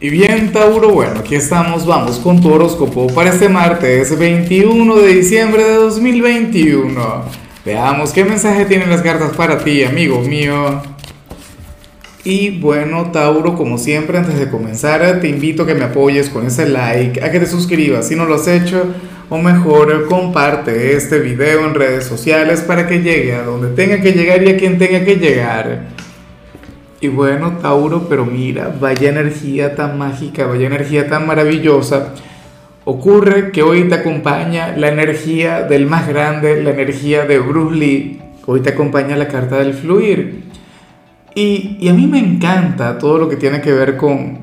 Y 0.00 0.10
bien, 0.10 0.52
Tauro, 0.52 0.90
bueno, 0.90 1.20
aquí 1.20 1.34
estamos, 1.34 1.84
vamos 1.84 2.18
con 2.18 2.40
tu 2.40 2.52
horóscopo 2.52 3.08
para 3.08 3.30
este 3.30 3.48
martes 3.48 4.16
21 4.16 4.94
de 4.94 5.08
diciembre 5.08 5.64
de 5.64 5.74
2021. 5.74 7.24
Veamos 7.64 8.12
qué 8.12 8.24
mensaje 8.24 8.64
tienen 8.64 8.90
las 8.90 9.02
cartas 9.02 9.36
para 9.36 9.58
ti, 9.58 9.82
amigo 9.82 10.20
mío. 10.20 10.80
Y 12.22 12.60
bueno, 12.60 13.10
Tauro, 13.10 13.56
como 13.56 13.76
siempre, 13.76 14.18
antes 14.18 14.38
de 14.38 14.48
comenzar, 14.48 15.20
te 15.20 15.28
invito 15.28 15.64
a 15.64 15.66
que 15.66 15.74
me 15.74 15.86
apoyes 15.86 16.28
con 16.28 16.46
ese 16.46 16.68
like, 16.68 17.20
a 17.20 17.32
que 17.32 17.40
te 17.40 17.46
suscribas 17.46 18.06
si 18.06 18.14
no 18.14 18.24
lo 18.24 18.36
has 18.36 18.46
hecho, 18.46 18.86
o 19.28 19.38
mejor, 19.38 20.06
comparte 20.06 20.94
este 20.94 21.18
video 21.18 21.66
en 21.66 21.74
redes 21.74 22.04
sociales 22.04 22.60
para 22.60 22.86
que 22.86 23.02
llegue 23.02 23.34
a 23.34 23.42
donde 23.42 23.68
tenga 23.70 24.00
que 24.00 24.12
llegar 24.12 24.44
y 24.44 24.50
a 24.50 24.56
quien 24.56 24.78
tenga 24.78 25.04
que 25.04 25.16
llegar. 25.16 25.97
Y 27.00 27.06
bueno, 27.06 27.58
Tauro, 27.62 28.08
pero 28.08 28.26
mira, 28.26 28.74
vaya 28.80 29.10
energía 29.10 29.76
tan 29.76 29.98
mágica, 29.98 30.46
vaya 30.46 30.66
energía 30.66 31.08
tan 31.08 31.28
maravillosa. 31.28 32.14
Ocurre 32.84 33.52
que 33.52 33.62
hoy 33.62 33.84
te 33.88 33.94
acompaña 33.94 34.76
la 34.76 34.88
energía 34.88 35.62
del 35.62 35.86
más 35.86 36.08
grande, 36.08 36.60
la 36.60 36.70
energía 36.70 37.24
de 37.24 37.38
Bruce 37.38 37.76
Lee. 37.76 38.20
Hoy 38.46 38.60
te 38.62 38.70
acompaña 38.70 39.14
la 39.16 39.28
carta 39.28 39.58
del 39.58 39.74
fluir. 39.74 40.44
Y, 41.36 41.76
y 41.78 41.88
a 41.88 41.94
mí 41.94 42.08
me 42.08 42.18
encanta 42.18 42.98
todo 42.98 43.18
lo 43.18 43.28
que 43.28 43.36
tiene 43.36 43.60
que 43.60 43.72
ver 43.72 43.96
con, 43.96 44.38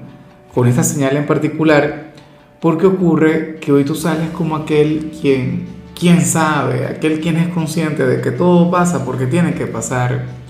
con 0.54 0.66
esta 0.70 0.84
señal 0.84 1.18
en 1.18 1.26
particular, 1.26 2.14
porque 2.62 2.86
ocurre 2.86 3.58
que 3.60 3.74
hoy 3.74 3.84
tú 3.84 3.96
sales 3.96 4.30
como 4.30 4.56
aquel 4.56 5.12
quien, 5.20 5.66
quien 6.00 6.22
sabe, 6.22 6.86
aquel 6.86 7.20
quien 7.20 7.36
es 7.36 7.50
consciente 7.50 8.08
de 8.08 8.22
que 8.22 8.32
todo 8.32 8.72
pasa 8.72 9.04
porque 9.04 9.26
tiene 9.26 9.56
que 9.56 9.68
pasar 9.68 10.45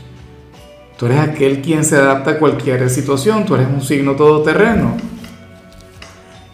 Tú 0.98 1.08
eres 1.08 1.20
aquel 1.20 1.62
quien 1.62 1.84
se 1.84 1.98
adapta 1.98 2.32
a 2.32 2.38
cualquier 2.40 2.90
situación, 2.90 3.46
tú 3.46 3.56
eres 3.56 3.68
un 3.68 3.82
signo 3.82 4.14
todoterreno. 4.14 4.96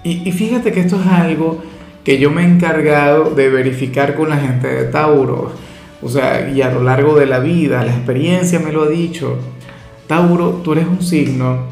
Y, 0.03 0.27
y 0.27 0.31
fíjate 0.31 0.71
que 0.71 0.79
esto 0.79 0.99
es 0.99 1.07
algo 1.07 1.61
que 2.03 2.17
yo 2.17 2.31
me 2.31 2.41
he 2.41 2.45
encargado 2.45 3.31
de 3.35 3.49
verificar 3.49 4.15
con 4.15 4.29
la 4.29 4.37
gente 4.37 4.67
de 4.67 4.83
Tauro. 4.85 5.51
O 6.01 6.09
sea, 6.09 6.49
y 6.49 6.61
a 6.63 6.71
lo 6.71 6.81
largo 6.81 7.15
de 7.15 7.27
la 7.27 7.39
vida, 7.39 7.83
la 7.83 7.91
experiencia 7.91 8.59
me 8.59 8.71
lo 8.71 8.83
ha 8.83 8.89
dicho. 8.89 9.37
Tauro, 10.07 10.61
tú 10.63 10.73
eres 10.73 10.87
un 10.87 11.03
signo 11.03 11.67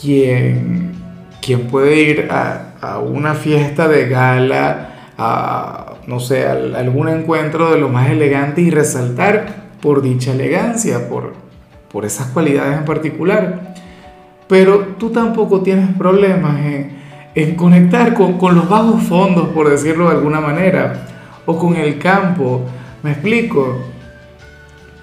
quien, 0.00 0.92
quien 1.40 1.68
puede 1.68 2.02
ir 2.02 2.28
a, 2.30 2.74
a 2.80 2.98
una 2.98 3.34
fiesta 3.34 3.86
de 3.86 4.08
gala, 4.08 5.12
a, 5.16 5.94
no 6.06 6.18
sé, 6.18 6.46
a 6.46 6.52
algún 6.52 7.08
encuentro 7.08 7.70
de 7.70 7.78
lo 7.78 7.88
más 7.88 8.10
elegante 8.10 8.62
y 8.62 8.70
resaltar 8.70 9.70
por 9.80 10.02
dicha 10.02 10.32
elegancia, 10.32 11.08
por, 11.08 11.34
por 11.92 12.04
esas 12.04 12.28
cualidades 12.28 12.78
en 12.78 12.84
particular. 12.84 13.74
Pero 14.48 14.96
tú 14.98 15.10
tampoco 15.10 15.60
tienes 15.60 15.94
problemas 15.96 16.58
en, 17.34 17.54
conectar 17.56 18.14
con, 18.14 18.38
con, 18.38 18.54
los 18.54 18.68
bajos 18.68 19.02
fondos, 19.04 19.48
por 19.50 19.68
decirlo 19.68 20.08
de 20.10 20.16
alguna 20.16 20.40
manera, 20.40 21.06
o 21.46 21.58
con 21.58 21.76
el 21.76 21.98
campo. 21.98 22.62
¿Me 23.02 23.12
explico? 23.12 23.78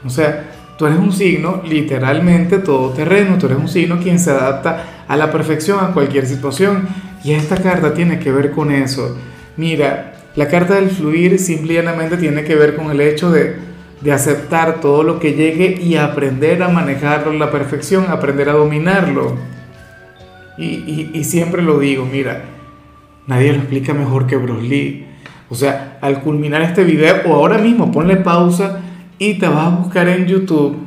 O 0.05 0.09
sea, 0.09 0.45
tú 0.77 0.85
eres 0.85 0.99
un 0.99 1.11
signo 1.11 1.61
literalmente 1.65 2.59
todoterreno, 2.59 3.37
tú 3.37 3.47
eres 3.47 3.57
un 3.57 3.69
signo 3.69 3.99
quien 3.99 4.19
se 4.19 4.31
adapta 4.31 5.05
a 5.07 5.17
la 5.17 5.31
perfección 5.31 5.79
a 5.79 5.93
cualquier 5.93 6.25
situación. 6.25 6.87
Y 7.23 7.31
esta 7.31 7.57
carta 7.57 7.93
tiene 7.93 8.19
que 8.19 8.31
ver 8.31 8.51
con 8.51 8.71
eso. 8.71 9.17
Mira, 9.55 10.13
la 10.35 10.47
carta 10.47 10.75
del 10.75 10.89
fluir 10.89 11.39
simplemente 11.39 12.17
tiene 12.17 12.43
que 12.43 12.55
ver 12.55 12.75
con 12.75 12.91
el 12.91 13.01
hecho 13.01 13.31
de 13.31 13.66
de 14.01 14.11
aceptar 14.11 14.79
todo 14.79 15.03
lo 15.03 15.19
que 15.19 15.33
llegue 15.33 15.79
y 15.81 15.95
aprender 15.95 16.61
a 16.61 16.69
manejarlo 16.69 17.31
a 17.31 17.35
la 17.35 17.51
perfección, 17.51 18.05
aprender 18.09 18.49
a 18.49 18.53
dominarlo. 18.53 19.35
Y, 20.57 21.23
siempre 21.23 21.61
lo 21.61 21.79
digo, 21.79 22.07
mira, 22.11 22.43
nadie 23.27 23.53
lo 23.53 23.59
explica 23.59 23.93
mejor 23.93 24.25
que 24.25 24.37
Bruce 24.37 24.67
Lee. 24.67 25.05
O 25.49 25.55
sea, 25.55 25.97
al 26.01 26.21
culminar 26.21 26.61
este 26.61 26.83
video, 26.83 27.21
o 27.27 27.35
ahora 27.35 27.57
mismo 27.59 27.91
ponle 27.91 28.17
pausa 28.17 28.79
y 29.19 29.35
te 29.35 29.47
vas 29.47 29.67
a 29.67 29.75
buscar 29.77 30.07
en 30.07 30.25
YouTube 30.25 30.77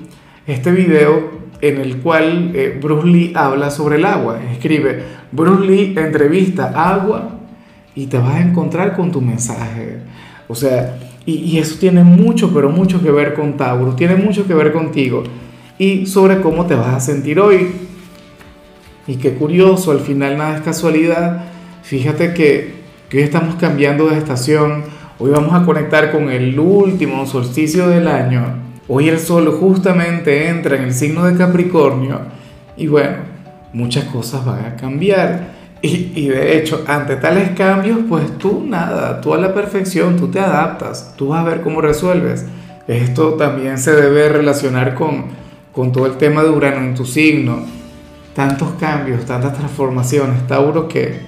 este 0.47 0.71
video 0.72 1.41
en 1.60 1.81
el 1.81 1.98
cual 1.98 2.53
eh, 2.54 2.78
Bruce 2.82 3.06
Lee 3.06 3.32
habla 3.34 3.71
sobre 3.71 3.97
el 3.97 4.04
agua. 4.04 4.41
Escribe 4.53 5.03
Bruce 5.31 5.66
Lee 5.66 5.94
entrevista 5.97 6.72
agua 6.75 7.38
y 7.94 8.06
te 8.06 8.19
vas 8.19 8.34
a 8.34 8.41
encontrar 8.41 8.94
con 8.97 9.12
tu 9.12 9.21
mensaje. 9.21 9.98
O 10.48 10.54
sea, 10.54 10.97
y, 11.38 11.58
eso 11.58 11.76
tiene 11.78 12.04
mucho, 12.04 12.52
pero 12.52 12.70
mucho 12.70 13.02
que 13.02 13.10
ver 13.10 13.34
con 13.34 13.56
Tauro, 13.56 13.94
tiene 13.94 14.16
mucho 14.16 14.46
que 14.46 14.54
ver 14.54 14.72
contigo 14.72 15.22
y 15.78 16.06
sobre 16.06 16.41
cómo 16.41 16.66
te 16.66 16.74
vas 16.74 16.94
a 16.94 17.00
sentir 17.00 17.41
hoy. 17.41 17.68
Y 19.06 19.16
qué 19.16 19.34
curioso, 19.34 19.91
al 19.92 20.00
final 20.00 20.36
nada 20.36 20.56
es 20.56 20.62
casualidad. 20.62 21.44
Fíjate 21.82 22.34
que, 22.34 22.74
que 23.08 23.18
hoy 23.18 23.22
estamos 23.24 23.56
cambiando 23.56 24.08
de 24.08 24.18
estación, 24.18 24.84
hoy 25.18 25.30
vamos 25.30 25.54
a 25.54 25.64
conectar 25.64 26.12
con 26.12 26.30
el 26.30 26.58
último 26.58 27.26
solsticio 27.26 27.88
del 27.88 28.08
año. 28.08 28.42
Hoy 28.88 29.08
el 29.08 29.18
sol 29.18 29.48
justamente 29.58 30.48
entra 30.48 30.76
en 30.76 30.84
el 30.84 30.92
signo 30.92 31.24
de 31.24 31.36
Capricornio 31.36 32.20
y 32.76 32.86
bueno, 32.86 33.18
muchas 33.72 34.04
cosas 34.04 34.44
van 34.44 34.64
a 34.64 34.76
cambiar. 34.76 35.59
Y, 35.82 36.28
de 36.28 36.58
hecho, 36.58 36.84
ante 36.86 37.16
tales 37.16 37.50
cambios, 37.50 38.00
pues 38.06 38.36
tú 38.36 38.64
nada, 38.66 39.20
tú 39.20 39.32
a 39.32 39.38
la 39.38 39.54
perfección, 39.54 40.16
tú 40.16 40.28
te 40.28 40.38
adaptas, 40.38 41.14
tú 41.16 41.28
vas 41.28 41.41
a 41.41 41.48
ver 41.48 41.62
cómo 41.62 41.80
resuelves. 41.80 42.44
Esto 42.86 43.34
también 43.34 43.78
se 43.78 43.92
debe 43.92 44.28
relacionar 44.28 44.94
con, 44.94 45.26
con 45.72 45.91
todo 45.91 46.04
el 46.06 46.18
tema 46.18 46.42
de 46.42 46.50
Urano 46.50 46.84
en 46.84 46.94
tu 46.94 47.06
signo. 47.06 47.64
Tantos 48.34 48.72
cambios, 48.78 49.24
tantas 49.24 49.56
transformaciones, 49.56 50.46
Tauro, 50.46 50.86
que, 50.86 51.18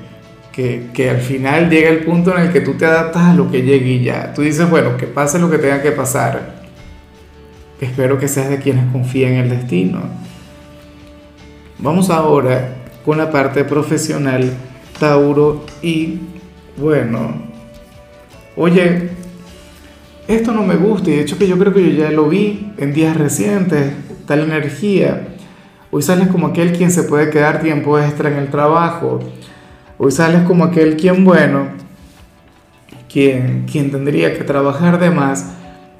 que, 0.52 0.90
que, 0.92 1.08
al 1.08 1.20
final 1.20 1.70
llega 1.70 1.88
el 1.88 2.04
punto 2.04 2.36
en 2.36 2.42
el 2.42 2.52
que 2.52 2.60
tú 2.60 2.74
te 2.74 2.84
adaptas 2.84 3.22
a 3.22 3.34
lo 3.34 3.50
que 3.50 3.62
llegue 3.62 3.90
y 3.90 4.04
ya. 4.04 4.34
Tú 4.34 4.42
dices, 4.42 4.68
bueno, 4.68 4.98
que 4.98 5.06
pase 5.06 5.38
lo 5.38 5.50
que 5.50 5.58
tenga 5.58 5.80
que 5.80 5.92
pasar. 5.92 6.62
Espero 7.80 8.18
que 8.18 8.28
seas 8.28 8.50
de 8.50 8.58
quienes 8.58 8.92
confíen 8.92 9.32
en 9.32 9.38
el 9.40 9.48
destino. 9.48 10.02
Vamos 11.78 12.10
ahora 12.10 12.81
con 13.04 13.18
la 13.18 13.30
parte 13.30 13.64
profesional, 13.64 14.52
Tauro, 14.98 15.64
y 15.82 16.18
bueno, 16.76 17.34
oye, 18.56 19.10
esto 20.28 20.52
no 20.52 20.62
me 20.62 20.76
gusta 20.76 21.10
y 21.10 21.14
de 21.14 21.20
hecho 21.22 21.36
que 21.36 21.48
yo 21.48 21.58
creo 21.58 21.74
que 21.74 21.82
yo 21.82 22.04
ya 22.04 22.10
lo 22.10 22.28
vi 22.28 22.72
en 22.78 22.92
días 22.92 23.16
recientes, 23.16 23.92
tal 24.26 24.40
energía. 24.40 25.28
Hoy 25.90 26.02
sales 26.02 26.28
como 26.28 26.46
aquel 26.46 26.72
quien 26.72 26.90
se 26.90 27.02
puede 27.02 27.28
quedar 27.28 27.60
tiempo 27.60 27.98
extra 27.98 28.30
en 28.30 28.38
el 28.38 28.48
trabajo. 28.48 29.20
Hoy 29.98 30.10
sales 30.10 30.42
como 30.42 30.64
aquel 30.64 30.96
quien, 30.96 31.24
bueno, 31.24 31.66
quien, 33.12 33.66
quien 33.70 33.90
tendría 33.90 34.32
que 34.32 34.44
trabajar 34.44 34.98
de 34.98 35.10
más. 35.10 35.52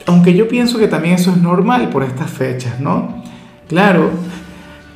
Aunque 0.06 0.34
yo 0.34 0.48
pienso 0.48 0.78
que 0.78 0.88
también 0.88 1.16
eso 1.16 1.30
es 1.30 1.36
normal 1.36 1.90
por 1.90 2.04
estas 2.04 2.30
fechas, 2.30 2.80
¿no? 2.80 3.22
Claro, 3.68 4.10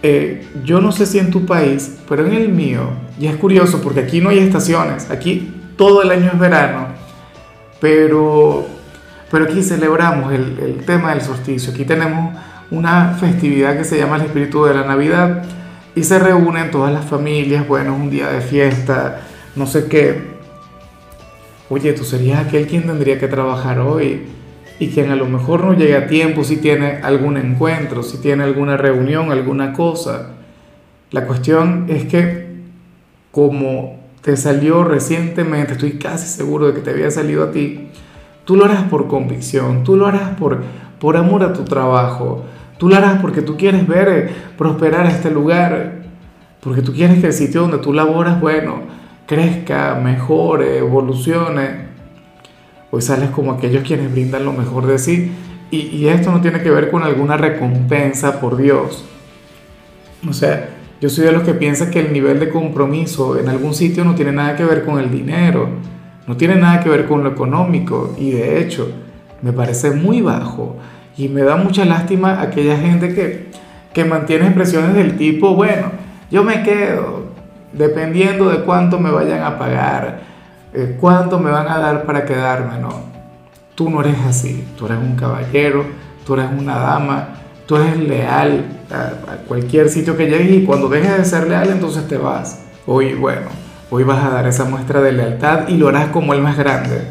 eh, 0.03 0.47
yo 0.65 0.81
no 0.81 0.93
sé 0.93 1.07
si 1.07 1.19
en 1.19 1.31
tu 1.31 1.47
país, 1.47 1.99
pero 2.09 2.27
en 2.27 2.35
el 2.35 2.49
mío, 2.49 2.91
y 3.19 3.27
es 3.27 3.37
curioso 3.37 3.81
porque 3.83 4.01
aquí 4.01 4.21
no 4.21 4.31
hay 4.31 4.39
estaciones, 4.39 5.11
aquí 5.11 5.55
todo 5.77 6.03
el 6.03 6.11
año 6.11 6.31
es 6.33 6.39
verano, 6.39 6.89
pero, 7.81 8.67
pero 9.31 9.45
aquí 9.45 9.63
celebramos 9.63 10.33
el, 10.33 10.59
el 10.59 10.85
tema 10.85 11.11
del 11.11 11.23
solsticio, 11.23 11.73
aquí 11.73 11.85
tenemos 11.85 12.37
una 12.71 13.17
festividad 13.19 13.77
que 13.77 13.85
se 13.85 13.99
llama 13.99 14.17
el 14.17 14.23
espíritu 14.23 14.65
de 14.65 14.75
la 14.75 14.85
Navidad 14.85 15.45
y 15.95 16.05
se 16.05 16.19
reúnen 16.19 16.71
todas 16.71 16.93
las 16.93 17.05
familias, 17.05 17.67
bueno, 17.67 17.95
es 17.95 18.01
un 18.01 18.11
día 18.11 18.29
de 18.29 18.41
fiesta, 18.41 19.23
no 19.55 19.67
sé 19.67 19.87
qué. 19.87 20.37
Oye, 21.69 21.93
tú 21.95 22.05
serías 22.05 22.47
aquel 22.47 22.67
quien 22.67 22.87
tendría 22.87 23.19
que 23.19 23.27
trabajar 23.27 23.81
hoy 23.81 24.27
y 24.79 24.89
quien 24.89 25.11
a 25.11 25.17
lo 25.17 25.27
mejor 25.27 25.65
no 25.65 25.73
llega 25.73 26.01
a 26.01 26.07
tiempo, 26.07 26.45
si 26.45 26.59
tiene 26.59 27.01
algún 27.03 27.37
encuentro, 27.37 28.03
si 28.03 28.19
tiene 28.19 28.45
alguna 28.45 28.77
reunión, 28.77 29.31
alguna 29.31 29.73
cosa. 29.73 30.33
La 31.11 31.27
cuestión 31.27 31.87
es 31.89 32.05
que 32.05 32.47
como 33.31 33.99
te 34.23 34.37
salió 34.37 34.83
recientemente, 34.83 35.75
estoy 35.75 35.93
casi 35.93 36.27
seguro 36.27 36.69
de 36.69 36.75
que 36.75 36.81
te 36.81 36.91
había 36.91 37.11
salido 37.11 37.45
a 37.45 37.53
ti, 37.53 37.89
tú 38.45 38.57
lo 38.57 38.65
harás 38.65 38.85
por 38.85 39.09
convicción, 39.09 39.85
tú 39.85 39.97
lo 39.97 40.07
harás 40.07 40.31
por, 40.37 40.63
por 40.99 41.17
amor 41.17 41.43
a 41.43 41.53
tu 41.53 41.63
trabajo, 41.65 42.45
tú 42.79 42.89
lo 42.89 42.97
harás 42.97 43.21
porque 43.21 43.43
tú 43.43 43.57
quieres 43.57 43.87
ver 43.87 44.09
eh, 44.09 44.31
prosperar 44.57 45.07
este 45.07 45.31
lugar, 45.31 46.03
porque 46.61 46.83
tú 46.83 46.93
quieres 46.93 47.21
que 47.21 47.29
el 47.29 47.33
sitio 47.33 47.61
donde 47.61 47.79
tú 47.79 47.93
laboras, 47.93 48.41
bueno, 48.41 48.81
crezca, 49.27 50.01
mejore, 50.03 50.79
evolucione. 50.79 51.86
Hoy 52.91 53.03
sales 53.03 53.31
como 53.31 53.53
aquellos 53.53 53.85
quienes 53.85 54.13
brindan 54.13 54.45
lo 54.45 54.53
mejor 54.53 54.87
de 54.87 54.99
sí. 54.99 55.33
Y, 55.71 56.07
esto 56.07 56.31
no 56.31 56.41
tiene 56.41 56.63
que 56.63 56.71
ver 56.71 56.91
con 56.91 57.03
alguna 57.03 57.37
recompensa 57.37 58.41
por 58.41 58.57
Dios. 58.57 59.05
O 60.29 60.33
sea, 60.33 60.69
yo 61.01 61.09
soy 61.09 61.25
de 61.25 61.33
los 61.33 61.43
que 61.43 61.55
piensa 61.55 61.91
que 61.91 61.99
el 61.99 62.13
nivel 62.13 62.39
de 62.39 62.49
compromiso 62.49 63.39
en 63.39 63.49
algún 63.49 63.75
sitio 63.75 64.05
no 64.05 64.15
tiene 64.15 64.31
nada 64.31 64.55
que 64.55 64.65
ver 64.65 64.85
con 64.85 65.01
el 65.01 65.11
dinero, 65.11 65.69
no 66.29 66.37
tiene 66.37 66.55
nada 66.55 66.81
que 66.81 66.89
ver 66.89 67.07
con 67.07 67.25
lo 67.25 67.31
económico. 67.31 68.15
Y 68.17 68.31
de 68.31 68.61
hecho 68.61 68.89
me 69.43 69.53
parece 69.53 69.91
muy 69.91 70.21
bajo. 70.21 70.77
Y 71.17 71.29
me 71.29 71.43
da 71.43 71.57
mucha 71.57 71.85
lástima 71.85 72.41
aquella 72.41 72.79
gente 72.79 73.15
que, 73.15 73.47
que 73.93 74.05
mantiene 74.05 74.47
expresiones 74.47 74.95
del 74.95 75.17
tipo, 75.17 75.55
bueno, 75.55 75.91
yo 76.31 76.45
me 76.45 76.63
quedo, 76.63 77.25
dependiendo 77.73 78.51
de 78.51 78.59
cuánto 78.63 78.99
me 78.99 79.11
vayan 79.11 79.43
a 79.43 79.59
pagar, 79.59 80.21
eh, 80.77 80.99
me 81.41 81.51
van 81.51 81.69
a 81.69 81.79
dar 81.79 82.05
para 82.05 82.25
quedarme, 82.25 82.79
no. 82.79 83.17
Tú 83.75 83.89
no 83.91 84.01
eres 84.01 84.17
así, 84.29 84.67
tú 84.77 84.87
eres 84.87 84.99
un 84.99 85.17
caballero, 85.17 85.85
tú 86.27 86.35
eres 86.35 86.47
una 86.57 86.77
dama, 86.77 87.29
tú 87.67 87.77
eres 87.77 87.99
leal 87.99 88.65
a, 88.91 89.37
cualquier 89.49 89.89
sitio 89.89 90.17
que 90.17 90.27
llegues 90.27 90.51
y 90.51 90.65
cuando 90.65 90.89
dejes 90.89 91.17
de 91.19 91.25
ser 91.25 91.49
leal 91.49 91.71
entonces 91.71 92.07
te 92.09 92.19
vas. 92.19 92.61
Hoy, 92.87 93.15
bueno, 93.15 93.49
hoy 93.91 94.05
vas 94.05 94.23
a 94.23 94.31
dar 94.31 94.47
esa 94.47 94.65
muestra 94.65 95.01
de 95.01 95.13
lealtad 95.13 95.69
y 95.69 95.77
lo 95.77 95.89
harás 95.89 96.09
como 96.09 96.35
el 96.35 96.43
más 96.43 96.57
grande. 96.57 97.03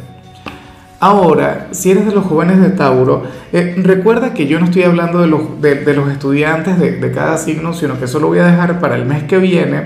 Ahora, 0.99 1.67
si 1.71 1.91
eres 1.91 2.05
de 2.05 2.13
los 2.13 2.25
jóvenes 2.25 2.61
de 2.61 2.69
Tauro, 2.69 3.23
eh, 3.51 3.75
recuerda 3.77 4.33
que 4.33 4.47
yo 4.47 4.59
no 4.59 4.65
estoy 4.65 4.83
hablando 4.83 5.19
de 5.21 5.27
los, 5.27 6.11
estudiantes 6.11 6.79
de, 6.79 6.93
de, 6.93 7.11
cada 7.11 7.37
signo, 7.37 7.73
sino 7.73 7.99
que 7.99 8.07
solo 8.07 8.27
voy 8.27 8.39
a 8.39 8.45
dejar 8.45 8.79
para 8.79 8.95
el 8.95 9.05
mes 9.05 9.23
que 9.23 9.37
viene. 9.37 9.83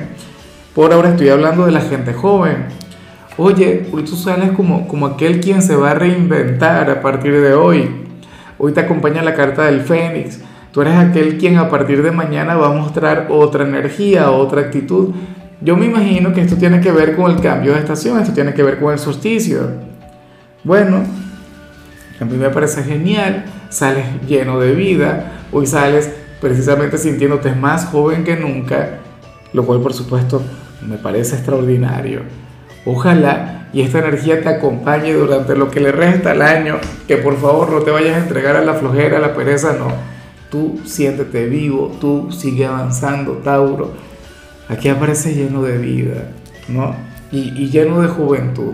Por 0.76 0.94
ahora 0.94 1.10
estoy 1.10 1.30
hablando 1.30 1.66
de 1.66 1.72
la 1.72 1.82
gente 1.82 2.14
joven. 2.14 2.68
Oye, 3.38 3.88
hoy 3.92 4.04
tú 4.04 4.16
sales 4.16 4.52
como, 4.52 4.88
como 4.88 5.06
aquel 5.06 5.40
quien 5.40 5.62
se 5.62 5.76
va 5.76 5.92
a 5.92 5.94
reinventar 5.94 6.90
a 6.90 7.02
partir 7.02 7.40
de 7.40 7.54
hoy. 7.54 7.90
Hoy 8.58 8.74
te 8.74 8.82
acompaña 8.82 9.24
la 9.24 9.34
carta 9.34 9.66
del 9.66 9.82
Fénix. 9.82 10.42
Tú 10.72 10.82
eres 10.82 10.96
aquel 10.96 11.38
quien 11.38 11.58
a 11.58 11.70
partir 11.70 12.04
de 12.04 12.12
mañana 12.12 12.56
va 12.56 12.68
a 12.68 12.74
mostrar 12.74 13.28
otra 13.30 13.64
energía, 13.64 14.32
otra 14.32 14.62
actitud. 14.62 15.14
Yo 15.62 15.78
me 15.78 15.86
imagino 15.86 16.34
que 16.34 16.42
esto 16.42 16.58
tiene 16.58 16.82
que 16.82 16.92
ver 16.92 17.16
con 17.16 17.32
el 17.32 17.42
cambio 17.42 17.74
de 17.74 17.80
estación, 17.80 18.20
esto 18.20 18.34
tiene 18.34 18.54
que 18.54 18.64
ver 18.64 18.80
con 18.80 18.94
el 18.94 19.00
solsticio. 19.00 19.72
Bueno, 20.64 21.04
a 22.20 22.26
mí 22.26 22.38
me 22.38 22.50
parece 22.50 22.84
genial, 22.84 23.46
sales 23.70 24.06
lleno 24.28 24.60
de 24.60 24.74
vida, 24.74 25.32
hoy 25.52 25.66
sales 25.66 26.12
precisamente 26.42 26.98
sintiéndote 26.98 27.54
más 27.54 27.86
joven 27.86 28.24
que 28.24 28.36
nunca, 28.36 29.00
lo 29.54 29.66
cual 29.66 29.82
por 29.82 29.94
supuesto 29.94 30.42
me 30.86 30.98
parece 30.98 31.36
extraordinario. 31.36 32.22
Ojalá 32.92 33.68
y 33.72 33.82
esta 33.82 34.00
energía 34.00 34.42
te 34.42 34.50
acompañe 34.50 35.14
durante 35.14 35.56
lo 35.56 35.70
que 35.70 35.80
le 35.80 35.92
resta 35.92 36.32
al 36.32 36.42
año, 36.42 36.78
que 37.08 37.18
por 37.18 37.38
favor 37.38 37.72
no 37.72 37.82
te 37.82 37.92
vayas 37.92 38.16
a 38.16 38.24
entregar 38.24 38.56
a 38.56 38.66
la 38.66 38.74
flojera, 38.74 39.18
a 39.18 39.22
la 39.22 39.36
pereza, 39.36 39.74
no. 39.74 39.94
Tú 40.50 40.80
siéntete 40.86 41.46
vivo, 41.46 41.96
tú 42.02 42.32
sigue 42.32 42.66
avanzando, 42.66 43.34
Tauro. 43.34 43.94
Aquí 44.70 44.90
aparece 44.90 45.36
lleno 45.36 45.62
de 45.62 45.78
vida, 45.78 46.32
¿no? 46.68 46.96
Y, 47.32 47.54
y 47.64 47.70
lleno 47.70 48.02
de 48.02 48.08
juventud. 48.08 48.74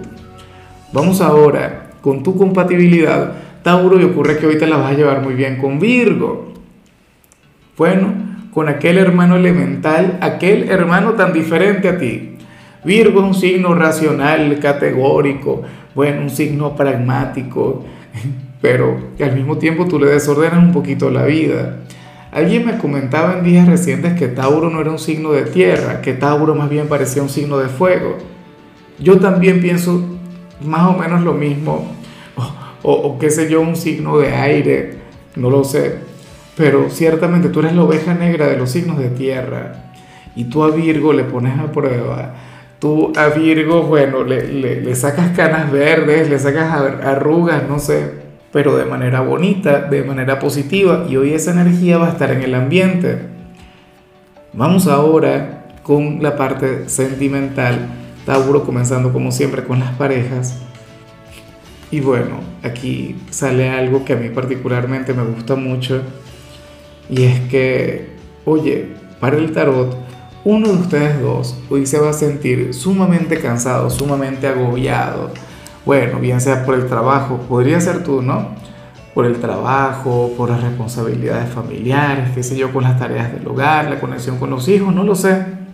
Vamos 0.94 1.20
ahora 1.20 1.88
con 2.00 2.24
tu 2.24 2.38
compatibilidad, 2.38 3.34
Tauro, 3.64 4.00
y 4.00 4.06
ocurre 4.06 4.38
que 4.38 4.48
hoy 4.48 4.58
te 4.58 4.66
la 4.66 4.78
vas 4.78 4.94
a 4.94 4.96
llevar 4.96 5.22
muy 5.22 5.34
bien 5.34 5.58
con 5.58 5.78
Virgo. 5.78 6.54
Bueno, 7.76 8.14
con 8.54 8.70
aquel 8.70 8.98
hermano 8.98 9.36
elemental, 9.36 10.18
aquel 10.22 10.70
hermano 10.70 11.16
tan 11.16 11.34
diferente 11.34 11.90
a 11.90 11.98
ti. 11.98 12.35
Virgo 12.86 13.22
es 13.22 13.26
un 13.26 13.34
signo 13.34 13.74
racional, 13.74 14.60
categórico, 14.60 15.64
bueno, 15.96 16.22
un 16.22 16.30
signo 16.30 16.76
pragmático, 16.76 17.84
pero 18.62 18.98
al 19.20 19.36
mismo 19.36 19.58
tiempo 19.58 19.86
tú 19.88 20.00
le 20.00 20.08
desordenas 20.08 20.64
un 20.64 20.72
poquito 20.72 21.10
la 21.10 21.24
vida. 21.24 21.80
Alguien 22.32 22.66
me 22.66 22.78
comentaba 22.78 23.38
en 23.38 23.44
días 23.44 23.68
recientes 23.68 24.14
que 24.14 24.28
Tauro 24.28 24.70
no 24.70 24.82
era 24.82 24.92
un 24.92 25.00
signo 25.00 25.32
de 25.32 25.44
tierra, 25.44 26.02
que 26.02 26.14
Tauro 26.14 26.54
más 26.54 26.70
bien 26.70 26.88
parecía 26.88 27.24
un 27.24 27.30
signo 27.30 27.58
de 27.58 27.70
fuego. 27.70 28.18
Yo 29.00 29.20
también 29.20 29.62
pienso 29.62 30.04
más 30.62 30.94
o 30.94 30.98
menos 31.00 31.24
lo 31.24 31.34
mismo, 31.34 31.92
o, 32.84 33.18
qué 33.18 33.32
sé 33.32 33.50
yo, 33.50 33.62
un 33.62 33.76
signo 33.76 34.18
de 34.20 34.36
aire, 34.36 34.96
no 35.36 35.50
lo 35.50 35.64
sé, 35.64 35.96
pero 36.56 36.90
ciertamente 36.90 37.50
tú 37.50 37.62
eres 37.62 37.74
la 37.74 37.84
oveja 37.84 38.14
negra 38.14 38.48
de 38.48 38.58
los 38.58 38.70
signos 38.70 39.00
de 39.00 39.10
tierra 39.10 39.94
y 40.36 40.46
tú 40.46 40.64
a 40.64 40.72
Virgo 40.72 41.14
le 41.14 41.24
pones 41.24 41.58
a 41.58 41.72
prueba. 41.72 42.36
Tú 42.80 43.14
a 43.16 43.28
Virgo, 43.30 43.84
bueno, 43.84 44.24
le, 44.24 44.48
le, 44.52 44.96
sacas 44.96 45.36
canas 45.36 45.72
verdes, 45.72 46.30
le 46.30 46.38
sacas 46.38 46.74
arrugas, 46.74 47.68
no 47.68 47.80
sé, 47.80 48.12
pero 48.52 48.76
de 48.76 48.86
manera 48.86 49.22
bonita, 49.22 49.82
de 49.82 50.04
manera 50.04 50.40
positiva, 50.40 51.06
y 51.10 51.16
hoy 51.16 51.34
esa 51.34 51.52
energía 51.52 51.98
va 51.98 52.08
a 52.08 52.12
estar 52.12 52.32
en 52.32 52.42
el 52.42 52.54
ambiente. 52.54 53.20
Vamos 54.54 54.88
ahora 54.88 55.66
con 55.84 56.22
la 56.22 56.36
parte 56.36 56.90
sentimental 56.90 57.90
Tauro 58.26 58.64
comenzando 58.64 59.14
como 59.14 59.32
siempre 59.32 59.64
con 59.64 59.80
las 59.80 59.92
parejas. 59.92 60.58
Y 61.92 62.00
bueno, 62.00 62.40
aquí 62.64 63.16
sale 63.30 63.70
algo 63.70 64.04
que 64.04 64.14
a 64.14 64.16
mí 64.16 64.30
particularmente 64.30 65.14
me 65.14 65.24
gusta 65.24 65.56
mucho. 65.56 66.02
Y 67.10 67.24
es 67.24 67.40
que, 67.42 68.10
oye, 68.44 68.88
para 69.20 69.38
el 69.38 69.52
tarot, 69.52 69.96
uno 70.46 70.70
de 70.70 70.74
ustedes 70.76 71.22
dos 71.22 71.58
hoy 71.70 71.86
se 71.86 72.00
va 72.00 72.12
a 72.12 72.14
sentir 72.14 72.74
sumamente 72.74 73.40
cansado, 73.40 73.90
sumamente 73.90 74.48
agobiado. 74.48 75.32
Bueno, 75.86 76.20
bien 76.20 76.40
sea 76.40 76.66
por 76.66 76.76
el 76.76 76.88
trabajo, 76.88 77.42
podría 77.50 77.82
ser 77.82 78.04
tú, 78.04 78.22
¿no? 78.22 78.56
Por 79.14 79.26
el 79.26 79.42
trabajo, 79.42 80.34
por 80.38 80.50
las 80.50 80.64
responsabilidades 80.64 81.50
familiares, 81.50 82.30
qué 82.34 82.44
sé 82.44 82.56
yo, 82.56 82.72
con 82.72 82.84
las 82.84 82.98
tareas 82.98 83.34
del 83.34 83.46
hogar, 83.46 83.90
la 83.90 84.00
conexión 84.00 84.38
con 84.38 84.50
los 84.50 84.68
hijos, 84.70 84.96
no 84.96 85.04
lo 85.04 85.16
sé 85.16 85.66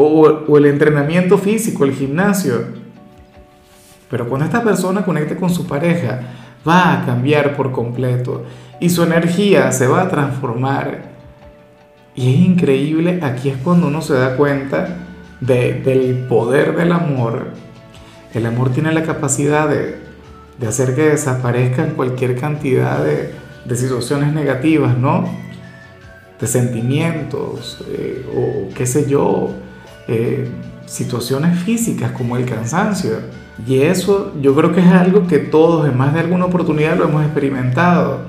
o, 0.00 0.56
el 0.56 0.66
entrenamiento 0.66 1.36
físico, 1.38 1.84
el 1.84 1.92
gimnasio. 1.92 2.66
Pero 4.08 4.28
cuando 4.28 4.46
esta 4.46 4.62
persona 4.62 5.04
conecte 5.04 5.36
con 5.36 5.50
su 5.50 5.66
pareja, 5.66 6.20
va 6.66 6.92
a 6.92 7.04
cambiar 7.04 7.56
por 7.56 7.72
completo 7.72 8.44
y 8.78 8.90
su 8.90 9.02
energía 9.02 9.72
se 9.72 9.88
va 9.88 10.02
a 10.02 10.08
transformar. 10.08 11.17
Y 12.18 12.34
es 12.34 12.40
increíble, 12.40 13.20
aquí 13.22 13.48
es 13.48 13.56
cuando 13.58 13.86
uno 13.86 14.02
se 14.02 14.12
da 14.12 14.34
cuenta 14.36 14.96
del 15.40 16.26
poder 16.28 16.74
del 16.74 16.90
amor. 16.90 17.52
El 18.34 18.44
amor 18.44 18.70
tiene 18.70 18.90
la 18.90 19.04
capacidad 19.04 19.68
de, 19.68 20.00
hacer 20.66 20.96
que 20.96 21.10
desaparezcan 21.10 21.90
cualquier 21.90 22.34
cantidad 22.34 23.04
de, 23.04 23.32
situaciones 23.76 24.32
negativas, 24.32 24.98
¿no? 24.98 25.32
De 26.40 26.48
sentimientos, 26.48 27.84
eh, 27.88 28.26
o 28.34 28.74
qué 28.74 28.84
sé 28.84 29.08
yo, 29.08 29.50
eh, 30.08 30.50
situaciones 30.86 31.56
físicas 31.60 32.10
como 32.10 32.36
el 32.36 32.46
cansancio. 32.46 33.12
Y 33.64 33.82
eso 33.82 34.32
yo 34.42 34.56
creo 34.56 34.72
que 34.72 34.80
es 34.80 34.88
algo 34.88 35.28
que 35.28 35.38
todos 35.38 35.88
en 35.88 35.96
más 35.96 36.14
de 36.14 36.18
alguna 36.18 36.46
oportunidad 36.46 36.96
lo 36.96 37.04
hemos 37.04 37.22
experimentado. 37.22 38.22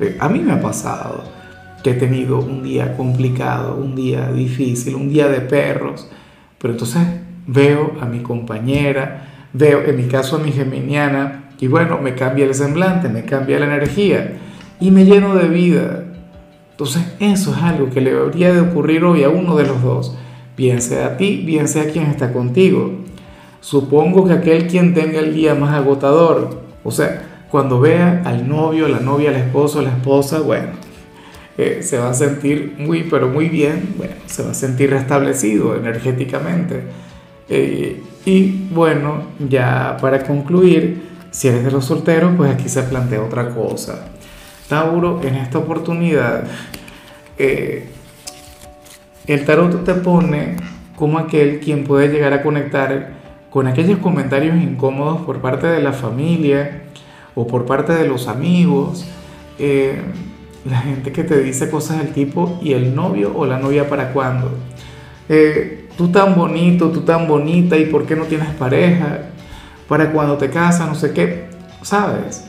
Eh, 0.00 0.16
a 0.18 0.30
mí 0.30 0.38
me 0.38 0.52
ha 0.52 0.62
pasado 0.62 1.41
que 1.82 1.90
he 1.90 1.94
tenido 1.94 2.38
un 2.38 2.62
día 2.62 2.96
complicado, 2.96 3.76
un 3.76 3.94
día 3.94 4.30
difícil, 4.32 4.94
un 4.94 5.08
día 5.08 5.28
de 5.28 5.40
perros, 5.40 6.08
pero 6.58 6.74
entonces 6.74 7.02
veo 7.46 7.92
a 8.00 8.06
mi 8.06 8.20
compañera, 8.20 9.48
veo 9.52 9.82
en 9.84 9.96
mi 9.96 10.04
caso 10.04 10.36
a 10.36 10.38
mi 10.38 10.52
geminiana, 10.52 11.50
y 11.58 11.68
bueno, 11.68 11.98
me 11.98 12.14
cambia 12.14 12.44
el 12.44 12.54
semblante, 12.54 13.08
me 13.08 13.24
cambia 13.24 13.60
la 13.60 13.66
energía 13.66 14.38
y 14.80 14.90
me 14.90 15.04
lleno 15.04 15.34
de 15.34 15.48
vida. 15.48 16.04
Entonces 16.72 17.02
eso 17.20 17.54
es 17.54 17.62
algo 17.62 17.90
que 17.90 18.00
le 18.00 18.12
debería 18.12 18.52
de 18.52 18.60
ocurrir 18.60 19.04
hoy 19.04 19.22
a 19.22 19.28
uno 19.28 19.56
de 19.56 19.66
los 19.66 19.82
dos 19.82 20.16
bien 20.56 20.82
sea 20.82 21.06
a 21.06 21.16
ti, 21.16 21.42
bien 21.44 21.68
sea 21.68 21.90
quien 21.90 22.06
está 22.06 22.32
contigo. 22.32 22.92
Supongo 23.60 24.26
que 24.26 24.32
aquel 24.34 24.66
quien 24.66 24.94
tenga 24.94 25.20
el 25.20 25.34
día 25.34 25.54
más 25.54 25.74
agotador, 25.74 26.62
o 26.84 26.90
sea, 26.90 27.46
cuando 27.50 27.80
vea 27.80 28.22
al 28.24 28.48
novio, 28.48 28.88
la 28.88 29.00
novia, 29.00 29.30
al 29.30 29.36
esposo, 29.36 29.82
la 29.82 29.90
esposa, 29.90 30.40
bueno, 30.40 30.70
eh, 31.58 31.80
se 31.82 31.98
va 31.98 32.10
a 32.10 32.14
sentir 32.14 32.76
muy, 32.78 33.04
pero 33.04 33.28
muy 33.28 33.48
bien, 33.48 33.94
bueno, 33.98 34.14
se 34.26 34.42
va 34.42 34.52
a 34.52 34.54
sentir 34.54 34.90
restablecido 34.90 35.76
energéticamente. 35.76 36.82
Eh, 37.48 38.02
y 38.24 38.68
bueno, 38.70 39.24
ya 39.38 39.98
para 40.00 40.22
concluir, 40.24 41.10
si 41.30 41.48
eres 41.48 41.64
de 41.64 41.70
los 41.70 41.84
solteros, 41.84 42.32
pues 42.36 42.50
aquí 42.50 42.68
se 42.68 42.82
plantea 42.82 43.22
otra 43.22 43.50
cosa. 43.50 44.06
Tauro, 44.68 45.20
en 45.22 45.34
esta 45.34 45.58
oportunidad, 45.58 46.44
eh, 47.36 47.88
el 49.26 49.44
tarot 49.44 49.84
te 49.84 49.94
pone 49.94 50.56
como 50.96 51.18
aquel 51.18 51.60
quien 51.60 51.84
puede 51.84 52.08
llegar 52.08 52.32
a 52.32 52.42
conectar 52.42 53.20
con 53.50 53.66
aquellos 53.66 53.98
comentarios 53.98 54.56
incómodos 54.56 55.20
por 55.22 55.42
parte 55.42 55.66
de 55.66 55.82
la 55.82 55.92
familia 55.92 56.84
o 57.34 57.46
por 57.46 57.66
parte 57.66 57.92
de 57.92 58.06
los 58.08 58.28
amigos, 58.28 59.04
la 60.64 60.78
gente 60.78 61.12
que 61.12 61.24
te 61.24 61.42
dice 61.42 61.70
cosas 61.70 61.98
del 61.98 62.12
tipo, 62.12 62.58
¿y 62.62 62.72
el 62.72 62.94
novio 62.94 63.32
o 63.34 63.46
la 63.46 63.58
novia 63.58 63.88
para 63.88 64.12
cuándo? 64.12 64.50
Eh, 65.28 65.88
tú 65.96 66.08
tan 66.08 66.34
bonito, 66.34 66.90
tú 66.90 67.00
tan 67.00 67.26
bonita, 67.26 67.76
¿y 67.76 67.86
por 67.86 68.06
qué 68.06 68.14
no 68.14 68.24
tienes 68.24 68.48
pareja? 68.50 69.30
Para 69.88 70.12
cuando 70.12 70.36
te 70.36 70.50
casas, 70.50 70.88
no 70.88 70.94
sé 70.94 71.12
qué, 71.12 71.46
¿sabes? 71.82 72.44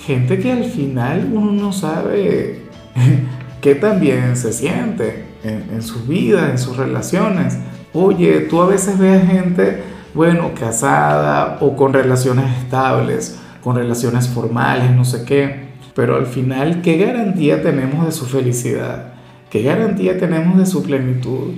Gente 0.00 0.38
que 0.38 0.52
al 0.52 0.64
final 0.64 1.30
uno 1.32 1.52
no 1.52 1.72
sabe 1.72 2.62
qué 3.60 3.74
tan 3.74 4.00
bien 4.00 4.36
se 4.36 4.52
siente 4.52 5.24
en, 5.42 5.82
sus 5.82 6.08
vidas, 6.08 6.50
en 6.50 6.58
sus 6.58 6.76
relaciones. 6.76 7.58
Oye, 7.92 8.40
tú 8.40 8.60
a 8.60 8.66
veces 8.66 8.98
ves 8.98 9.26
gente, 9.26 9.82
bueno, 10.14 10.52
casada 10.58 11.58
o 11.60 11.76
con 11.76 11.92
relaciones 11.92 12.46
estables, 12.58 13.38
con 13.62 13.76
relaciones 13.76 14.28
formales, 14.28 14.90
no 14.90 15.04
sé 15.04 15.24
qué, 15.24 15.63
pero 15.94 16.16
al 16.16 16.26
final, 16.26 16.82
¿qué 16.82 16.96
garantía 16.98 17.62
tenemos 17.62 18.04
de 18.06 18.12
su 18.12 18.26
felicidad? 18.26 19.14
¿Qué 19.50 19.62
garantía 19.62 20.18
tenemos 20.18 20.58
de 20.58 20.66
su 20.66 20.82
plenitud? 20.82 21.52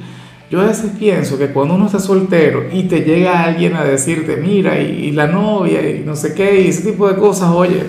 Yo 0.51 0.61
a 0.61 0.67
veces 0.67 0.93
pienso 0.99 1.39
que 1.39 1.49
cuando 1.49 1.75
uno 1.75 1.87
está 1.87 1.99
soltero 1.99 2.67
y 2.73 2.85
te 2.85 3.01
llega 3.01 3.43
alguien 3.43 3.75
a 3.75 3.85
decirte, 3.85 4.37
mira, 4.37 4.79
y, 4.79 5.11
la 5.11 5.27
novia, 5.27 5.89
y 5.91 6.05
no 6.05 6.15
sé 6.15 6.35
qué, 6.35 6.61
y 6.61 6.69
ese 6.69 6.91
tipo 6.93 7.09
de 7.09 7.17
cosas, 7.17 7.51
oye, 7.51 7.83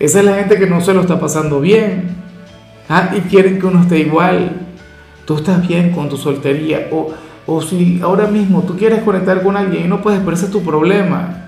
esa 0.00 0.18
es 0.20 0.24
la 0.24 0.34
gente 0.34 0.58
que 0.58 0.66
no 0.66 0.80
se 0.80 0.94
lo 0.94 1.02
está 1.02 1.20
pasando 1.20 1.60
bien. 1.60 2.16
¿ah? 2.88 3.10
Y 3.16 3.20
quieren 3.28 3.60
que 3.60 3.66
uno 3.66 3.82
esté 3.82 3.98
igual. 3.98 4.66
Tú 5.24 5.36
estás 5.36 5.66
bien 5.66 5.92
con 5.92 6.08
tu 6.08 6.16
soltería. 6.16 6.88
O, 6.90 7.12
o 7.46 7.62
si 7.62 8.00
ahora 8.02 8.26
mismo 8.26 8.62
tú 8.62 8.76
quieres 8.76 9.02
conectar 9.02 9.42
con 9.42 9.56
alguien 9.56 9.84
y 9.84 9.88
no 9.88 10.00
puedes, 10.00 10.20
pero 10.20 10.32
ese 10.32 10.46
es 10.46 10.50
tu 10.50 10.62
problema. 10.62 11.44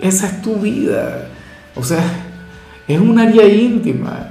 Esa 0.00 0.26
es 0.26 0.42
tu 0.42 0.56
vida. 0.56 1.28
O 1.74 1.82
sea, 1.82 2.02
es 2.88 3.00
un 3.00 3.18
área 3.18 3.46
íntima. 3.46 4.28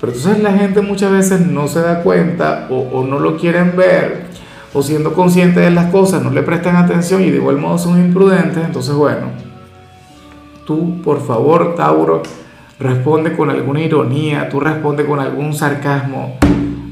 Pero 0.00 0.12
entonces 0.12 0.42
la 0.42 0.52
gente 0.52 0.80
muchas 0.80 1.12
veces 1.12 1.46
no 1.46 1.68
se 1.68 1.80
da 1.80 2.02
cuenta 2.02 2.68
o, 2.70 3.04
no 3.04 3.18
lo 3.20 3.36
quieren 3.36 3.76
ver 3.76 4.30
o 4.72 4.82
siendo 4.82 5.12
conscientes 5.12 5.62
de 5.62 5.70
las 5.70 5.90
cosas 5.90 6.22
no 6.22 6.30
le 6.30 6.42
prestan 6.42 6.76
atención 6.76 7.22
y 7.22 7.30
de 7.30 7.36
igual 7.36 7.58
modo 7.58 7.76
son 7.76 8.00
imprudentes. 8.00 8.64
Entonces, 8.64 8.94
bueno, 8.94 9.26
tú 10.64 11.02
por 11.02 11.26
favor, 11.26 11.74
Tauro, 11.74 12.22
responde 12.78 13.36
con 13.36 13.50
alguna 13.50 13.80
ironía, 13.80 14.48
tú 14.48 14.58
responde 14.58 15.04
con 15.04 15.20
algún 15.20 15.52
sarcasmo. 15.52 16.38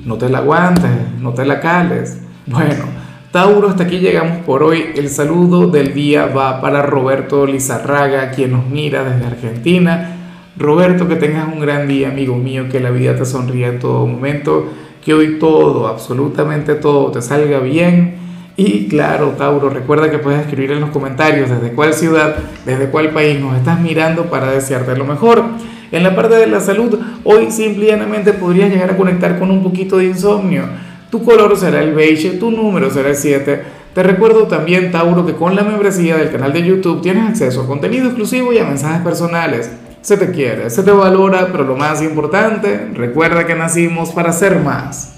No 0.05 0.17
te 0.17 0.29
la 0.29 0.39
aguantes, 0.39 0.91
no 1.21 1.33
te 1.33 1.47
la 1.47 1.61
cales. 1.61 2.21
Bueno, 2.47 2.85
Tauro, 3.31 3.69
hasta 3.69 3.85
aquí 3.85 3.99
llegamos 3.99 4.39
por 4.45 4.63
hoy. 4.63 4.93
El 4.97 5.09
saludo 5.09 5.69
del 5.69 5.95
día 5.95 6.27
va 6.27 6.61
para 6.61 6.83
Roberto 6.83 7.47
Lizarraga, 7.47 8.31
quien 8.33 8.53
nos 8.53 8.67
mira 8.67 9.05
desde 9.05 9.27
Argentina. 9.27 10.18
Roberto, 10.59 11.07
que 11.07 11.15
tengas 11.15 11.47
un 11.53 11.61
gran 11.61 11.87
día, 11.87 12.09
amigo 12.09 12.37
mío, 12.37 12.69
que 12.69 12.81
la 12.81 12.91
vida 12.91 13.15
te 13.15 13.25
sonría 13.25 13.69
en 13.69 13.79
todo 13.79 14.05
momento, 14.07 14.67
que 15.05 15.15
hoy 15.15 15.39
todo, 15.39 15.87
absolutamente 15.87 16.75
todo, 16.75 17.13
te 17.13 17.23
salga 17.23 17.61
bien. 17.61 18.17
Y 18.57 18.89
claro, 18.89 19.35
Tauro, 19.39 19.71
recuerda 19.71 20.11
que 20.11 20.19
puedes 20.19 20.41
escribir 20.41 20.73
en 20.73 20.81
los 20.81 20.91
comentarios 20.91 21.49
desde 21.49 21.73
cuál 21.75 21.95
ciudad, 21.95 22.35
desde 22.67 22.89
cuál 22.89 23.11
país 23.11 23.39
nos 23.39 23.57
estás 23.57 23.81
mirando 23.81 24.25
para 24.25 24.51
desearte 24.51 24.97
lo 24.97 25.05
mejor. 25.05 25.45
En 25.93 26.03
la 26.03 26.17
parte 26.17 26.35
de 26.35 26.49
la 26.49 26.59
salud, 26.59 26.99
hoy 27.23 27.53
simplemente 27.53 28.33
podrías 28.33 28.69
llegar 28.69 28.91
a 28.91 28.97
conectar 28.97 29.39
con 29.39 29.53
un 29.53 29.63
poquito 29.63 29.99
de 29.99 30.07
insomnio. 30.07 30.65
Tu 31.09 31.23
color 31.23 31.57
será 31.57 31.85
el 31.85 31.95
beige, 31.95 32.31
tu 32.31 32.51
número 32.51 32.91
será 32.91 33.11
el 33.11 33.17
7. 33.17 33.63
Te 33.95 34.03
recuerdo 34.03 34.49
también, 34.49 34.91
Tauro, 34.91 35.25
que 35.25 35.35
con 35.35 35.55
la 35.55 35.63
membresía 35.63 36.17
del 36.17 36.33
canal 36.33 36.53
de 36.53 36.65
YouTube 36.65 37.01
tienes 37.01 37.29
acceso 37.29 37.63
a 37.63 37.67
contenido 37.67 38.07
exclusivo 38.07 38.53
y 38.53 38.59
a 38.59 38.65
mensajes 38.65 39.03
personales. 39.03 39.71
Se 40.01 40.17
te 40.17 40.31
quiere, 40.31 40.71
se 40.71 40.83
te 40.83 40.91
valora, 40.91 41.49
pero 41.51 41.65
lo 41.65 41.77
más 41.77 42.03
importante, 42.03 42.91
recuerda 42.95 43.47
que 43.47 43.55
nacimos 43.55 44.11
para 44.13 44.33
ser 44.33 44.61
más. 44.61 45.15